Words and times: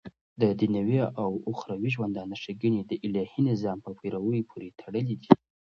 ددنيوي 0.41 0.99
او 1.23 1.31
اخروي 1.51 1.89
ژوندانه 1.95 2.35
ښيګڼي 2.43 2.81
دالهي 2.89 3.39
نظام 3.49 3.77
په 3.85 3.91
پيروۍ 3.99 4.41
پوري 4.49 4.69
تړلي 4.79 5.15
دي 5.21 5.31